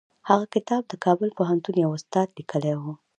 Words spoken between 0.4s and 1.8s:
کتاب د کابل پوهنتون